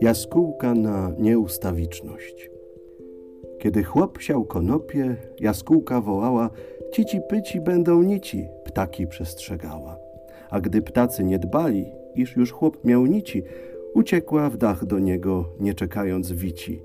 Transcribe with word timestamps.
Jaskółka 0.00 0.74
na 0.74 1.12
nieustawiczność. 1.18 2.50
Kiedy 3.58 3.82
chłop 3.82 4.20
siał 4.20 4.44
konopie, 4.44 5.16
jaskółka 5.40 6.00
wołała: 6.00 6.50
Cici 6.92 7.20
pyci 7.28 7.60
będą 7.60 8.02
nici, 8.02 8.46
ptaki 8.64 9.06
przestrzegała. 9.06 9.98
A 10.50 10.60
gdy 10.60 10.82
ptacy 10.82 11.24
nie 11.24 11.38
dbali, 11.38 11.86
iż 12.14 12.36
już 12.36 12.52
chłop 12.52 12.84
miał 12.84 13.06
nici, 13.06 13.42
uciekła 13.94 14.50
w 14.50 14.56
dach 14.56 14.84
do 14.84 14.98
niego, 14.98 15.44
nie 15.60 15.74
czekając 15.74 16.32
wici. 16.32 16.82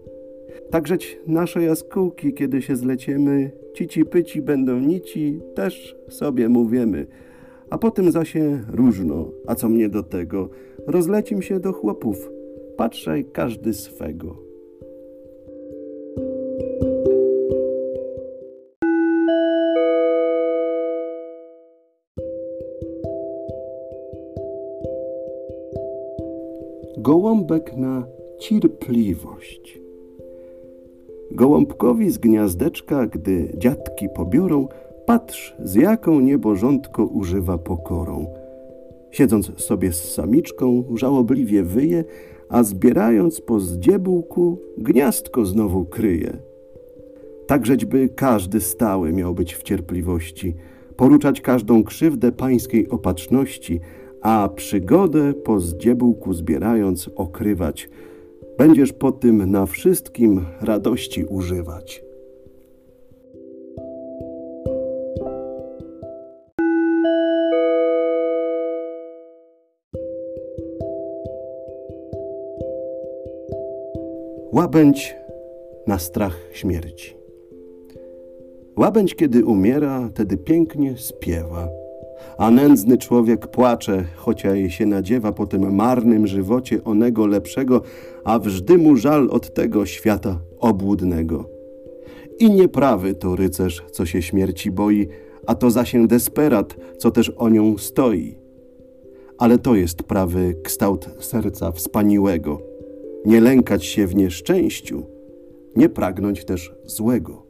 Takżeć 0.69 1.19
nasze 1.27 1.63
jaskółki, 1.63 2.33
kiedy 2.33 2.61
się 2.61 2.75
zleciemy, 2.75 3.51
cici 3.73 4.05
pyci 4.05 4.41
będą 4.41 4.79
nici, 4.79 5.41
też 5.55 5.95
sobie 6.09 6.49
mówimy. 6.49 7.07
A 7.69 7.77
potem 7.77 8.11
zasie 8.11 8.63
różno, 8.69 9.29
a 9.47 9.55
co 9.55 9.69
mnie 9.69 9.89
do 9.89 10.03
tego, 10.03 10.49
rozlecim 10.87 11.41
się 11.41 11.59
do 11.59 11.73
chłopów, 11.73 12.34
patrzaj 12.77 13.25
każdy 13.33 13.73
swego. 13.73 14.35
Gołąbek 26.97 27.77
na 27.77 28.07
cierpliwość. 28.39 29.79
Gołąbkowi 31.31 32.09
z 32.09 32.17
gniazdeczka, 32.17 33.07
gdy 33.07 33.51
dziadki 33.57 34.09
pobiorą, 34.15 34.67
patrz, 35.05 35.55
z 35.59 35.75
jaką 35.75 36.19
niebożątko 36.19 37.05
używa 37.05 37.57
pokorą. 37.57 38.25
Siedząc 39.11 39.61
sobie 39.61 39.91
z 39.91 40.13
samiczką, 40.13 40.83
żałobliwie 40.95 41.63
wyje, 41.63 42.03
a 42.49 42.63
zbierając 42.63 43.41
po 43.41 43.59
zdziebółku, 43.59 44.61
gniazdko 44.77 45.45
znowu 45.45 45.85
kryje. 45.85 46.37
Takżećby 47.47 48.09
każdy 48.09 48.61
stały 48.61 49.13
miał 49.13 49.33
być 49.33 49.55
w 49.55 49.63
cierpliwości, 49.63 50.55
poruczać 50.95 51.41
każdą 51.41 51.83
krzywdę 51.83 52.31
pańskiej 52.31 52.89
opatrzności, 52.89 53.79
a 54.21 54.49
przygodę 54.55 55.33
po 55.33 55.59
zdziebółku 55.59 56.33
zbierając 56.33 57.09
okrywać. 57.15 57.89
Będziesz 58.57 58.93
po 58.93 59.11
tym 59.11 59.51
na 59.51 59.65
wszystkim 59.65 60.45
radości 60.61 61.25
używać. 61.25 62.04
Łabędź 74.55 75.15
na 75.87 75.99
strach 75.99 76.39
śmierci. 76.53 77.15
Łabędź, 78.77 79.15
kiedy 79.15 79.45
umiera, 79.45 80.09
tedy 80.13 80.37
pięknie 80.37 80.97
spiewa, 80.97 81.69
a 82.37 82.51
nędzny 82.51 82.97
człowiek 82.97 83.47
płacze, 83.47 84.03
chocia 84.15 84.55
jej 84.55 84.71
się 84.71 84.85
nadziewa 84.85 85.31
po 85.31 85.47
tym 85.47 85.75
marnym 85.75 86.27
żywocie 86.27 86.83
onego 86.83 87.27
lepszego, 87.27 87.81
a 88.23 88.39
wżdy 88.39 88.77
mu 88.77 88.95
żal 88.95 89.27
od 89.31 89.53
tego 89.53 89.85
świata 89.85 90.39
obłudnego. 90.59 91.49
I 92.39 92.51
nieprawy 92.51 93.15
to 93.15 93.35
rycerz, 93.35 93.83
co 93.91 94.05
się 94.05 94.21
śmierci 94.21 94.71
boi, 94.71 95.07
a 95.47 95.55
to 95.55 95.71
zasię 95.71 96.07
desperat, 96.07 96.75
co 96.97 97.11
też 97.11 97.29
o 97.29 97.49
nią 97.49 97.77
stoi. 97.77 98.37
Ale 99.37 99.57
to 99.57 99.75
jest 99.75 100.03
prawy 100.03 100.55
kształt 100.63 101.09
serca 101.19 101.71
wspaniłego– 101.71 102.61
nie 103.25 103.41
lękać 103.41 103.85
się 103.85 104.07
w 104.07 104.15
nieszczęściu, 104.15 105.03
nie 105.75 105.89
pragnąć 105.89 106.45
też 106.45 106.75
złego. 106.83 107.45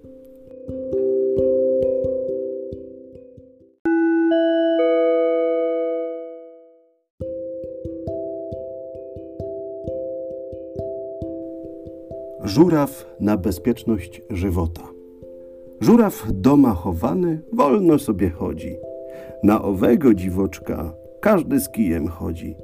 Żuraw 12.44 13.16
na 13.20 13.38
bezpieczność 13.38 14.22
żywota. 14.30 14.82
Żuraw 15.82 16.28
doma 16.34 16.74
chowany 16.74 17.42
wolno 17.54 18.00
sobie 18.00 18.30
chodzi. 18.30 18.78
Na 19.44 19.62
owego 19.62 20.14
dziwoczka 20.14 20.94
każdy 21.22 21.60
z 21.60 21.70
kijem 21.70 22.08
chodzi 22.08 22.56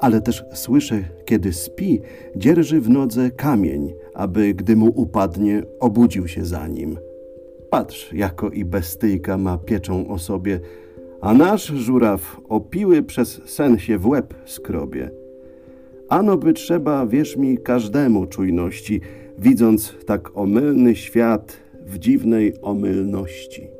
ale 0.00 0.20
też 0.20 0.44
słyszę, 0.52 1.04
kiedy 1.24 1.52
spi, 1.52 2.00
dzierży 2.36 2.80
w 2.80 2.90
nodze 2.90 3.30
kamień, 3.30 3.94
aby 4.14 4.54
gdy 4.54 4.76
mu 4.76 4.86
upadnie, 4.94 5.62
obudził 5.80 6.28
się 6.28 6.44
za 6.44 6.68
nim. 6.68 6.98
Patrz, 7.70 8.12
jako 8.12 8.50
i 8.50 8.64
bestyjka 8.64 9.38
ma 9.38 9.58
pieczą 9.58 10.08
o 10.08 10.18
sobie, 10.18 10.60
a 11.20 11.34
nasz 11.34 11.66
żuraw 11.66 12.40
opiły 12.48 13.02
przez 13.02 13.40
sen 13.44 13.78
się 13.78 13.98
w 13.98 14.06
łeb 14.06 14.34
skrobie. 14.44 15.10
Ano 16.08 16.36
by 16.36 16.52
trzeba, 16.52 17.06
wierz 17.06 17.36
mi, 17.36 17.58
każdemu 17.58 18.26
czujności, 18.26 19.00
widząc 19.38 19.94
tak 20.06 20.30
omylny 20.34 20.96
świat 20.96 21.56
w 21.86 21.98
dziwnej 21.98 22.54
omylności. 22.62 23.77